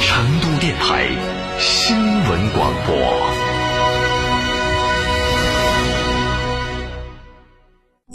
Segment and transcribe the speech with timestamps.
[0.00, 1.08] 成都电台
[1.58, 3.45] 新闻广播。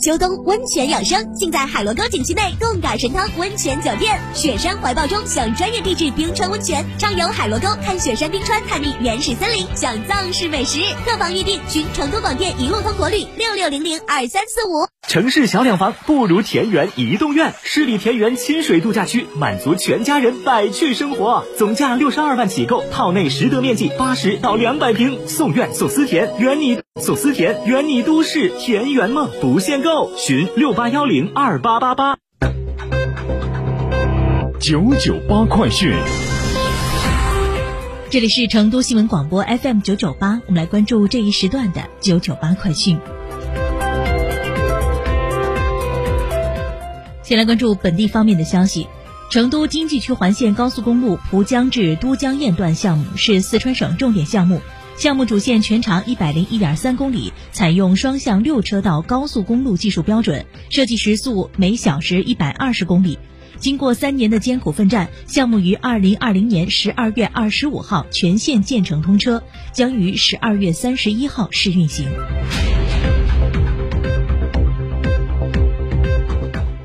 [0.02, 4.20] 秋冬温泉养生，尽在海螺沟景区内贡嘎神汤温泉酒店。
[4.34, 10.80] 雪山怀抱中享专业地质冰川温泉，畅游海螺沟看雪山冰川，探秘原始森林，享藏式美食。
[11.06, 14.88] 客房预订，寻成都广电一路通国旅六六零零二三四五。
[15.08, 21.46] 城市小两房不如田园移动院，十里田园亲水度假区，满足全家人百趣生活。
[21.60, 30.11] 总价六十二万起购，套内实得面积八十到两百平，送院送私田，圆你送私田，圆你都市田园梦，不限购。
[30.17, 32.17] 寻六八幺零二八八八。
[34.59, 35.94] 九九八快讯。
[38.09, 43.00] 这里是成都新闻广播 FM 九九八，我们来关注这一时段的九九八快讯。
[47.24, 48.85] 先来关注本地方面的消息，
[49.30, 54.59] 成都经济区环线高速公路蒲江至都江堰段项目是四川省重点项目。
[54.97, 63.18] 项目主线全长一百零一点三公里，采用双向六车道高速公路技术标准，设计时速每小时一百二十公里。
[63.57, 69.44] 经过三年的艰苦奋战，项目于二零二零年十二月二十五号全线建成通车，
[69.74, 72.07] 将于十二月三十一号试运行。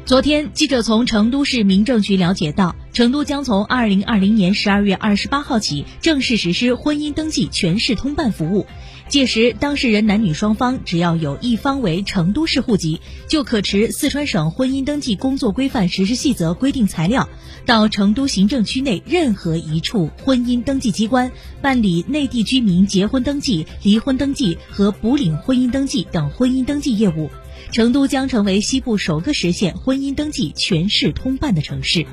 [0.07, 8.67] 昨天，记者从成都市民政局了解到，成都将从二零二零年十二月二十八号起正式实施婚姻登记全市通办服务。
[9.09, 17.29] 届时，当事人男女双方只要有一方为成都市户籍，就可持四川省婚姻登记工作规范实施细则规定材料，
[17.65, 21.31] 到成都行政区内任何一处婚姻登记机关
[21.63, 27.31] 办理内地居民结婚登记、离婚登记和补领婚姻登记等婚姻登记业务。
[27.71, 32.05] 成都将成为西部首个实现婚姻登记全市通办的城市。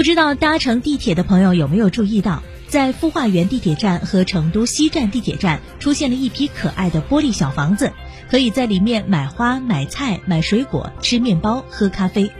[0.00, 7.92] 不知道搭乘地铁的朋友有没有注意到，在孵化园地铁站和成都西站地铁站出现了一批可爱的玻璃小房子，
[8.30, 12.32] 可以在里面买花、买菜、买水果、吃面包、喝咖啡。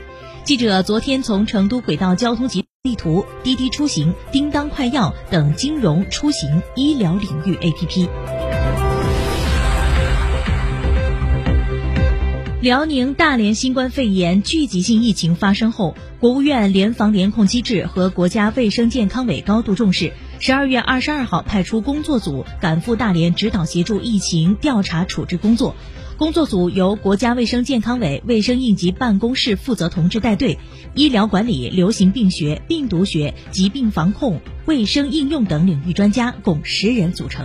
[0.43, 8.40] 记者昨天从成都轨道交通集地图、滴滴出行、叮当快药等金融、出行、医疗领域 APP。
[12.61, 20.13] 辽宁大连新冠肺炎聚集性疫情发生后，国务院联防联控机制和国家卫生健康委高度重视。
[20.39, 25.75] 十二月二十二号，派出工作组赶赴大连指导协助疫情调查处置工作。
[26.17, 30.59] 工作组由国家卫生健康委卫生应急办公室负责同志带队，
[30.93, 37.43] 医疗管理、流行病学、病毒学、疾病防控、卫生应用等领域专家共十人组成。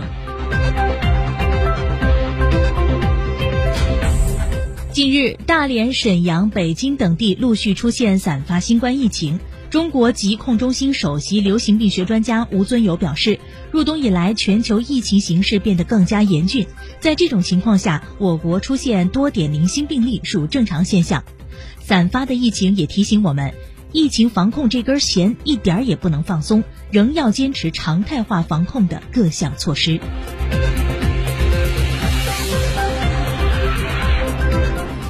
[4.97, 9.39] 近日，大连、沈阳、北京等地陆续出现散发新冠疫情。
[9.69, 13.39] 中国疾控中心首席流行病学专家吴尊友表示，
[13.69, 16.65] 入冬以来，全球疫情形势变得更加严峻。
[16.99, 21.23] 在这种情况下，我国出现多点零星病例属正常现象。
[21.79, 23.53] 散发的疫情也提醒我们，
[23.91, 29.99] 疫情防控这根弦一点儿也不能放松，仍要坚持常态化防控的各项措施。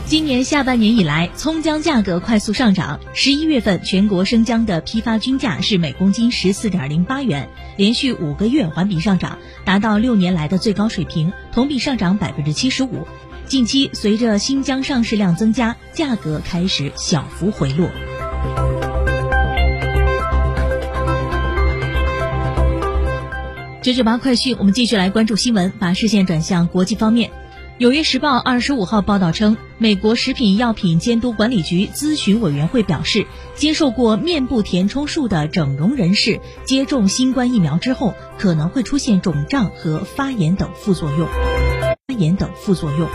[0.10, 2.98] 今年下半年以来，葱姜价格快速上涨。
[3.14, 13.06] 十一月份，全国生姜的批发均价是每公斤十四点零八元，连续五个月环比上涨，达到六年来的最高水平，同比上涨百分之七十五。
[13.48, 17.90] 近期，随着新疆上市量增加，价格开始小幅回落。
[23.82, 27.30] 九九八快讯，我们继续来关注新闻，把视线转向国际方面。
[27.80, 41.28] 《纽约时报》二十五号报道称，美国食品药品监督管理局咨询委员会表示，接受过面部填充术的整容人士接种新冠疫苗之后，可能会出现肿胀和发炎等副作用。
[42.08, 43.08] 发炎等副作用。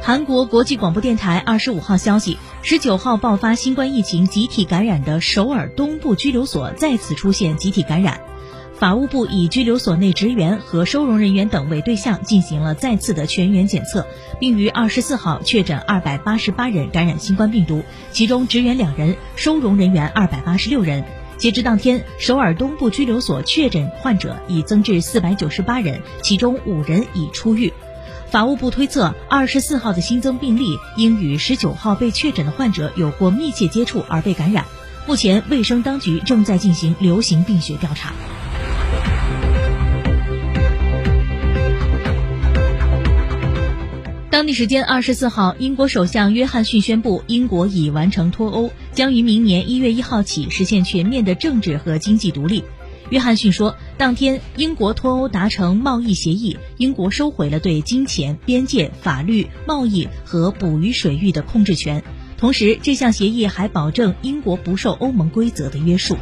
[0.00, 8.22] 韩国国际广播电台二十五号消息，十九号爆发新冠疫情集体感染的首尔东部拘留所再次出现集体感染。
[8.82, 14.08] 法务部以拘留所内职员和收容人员等为对象进行了再次的全员检测，
[14.40, 21.04] 并于二十四号确诊二百八十八人感染新冠病毒，其中职员两人，收容人员二百八十六人。
[21.36, 27.72] 截至当天，首尔东部拘留所确诊患者已增至四百九十八人，其中五人已出狱。
[28.32, 34.64] 法务部推测，二十四号的新增病例应与十九号被确诊的患者有过密切接触而被感染。
[35.06, 38.12] 目前，卫生当局正在进行流行病学调查。
[44.30, 52.64] 当地时间二十四号，英国首相约翰逊宣布，英国已完成脱欧，将于明年一月一号起实现全面的政治和经济独立。
[53.10, 62.02] 约翰逊说，当天英国脱欧达成贸易协议，英国收回了对金钱、边界、法律、贸易和捕鱼水域的控制权。
[62.38, 66.16] 同时，这项协议还保证英国不受欧盟规则的约束。